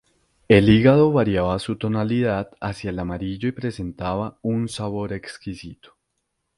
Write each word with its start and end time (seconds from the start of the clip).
El 0.47 0.67
hígado 0.69 1.11
variaba 1.11 1.59
su 1.59 1.75
tonalidad 1.75 2.49
hacia 2.59 2.89
el 2.89 2.97
amarillo 2.97 3.47
y 3.47 3.51
presentaba 3.51 4.39
un 4.41 4.67
sabor 4.67 5.13
exquisito. 5.13 5.95